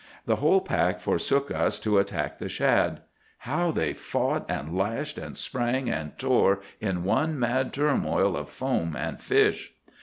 [0.25, 3.01] "The whole pack forsook us to attack the shad.
[3.45, 8.95] How they fought and lashed and sprang and tore in one mad turmoil of foam
[8.95, 9.75] and fish!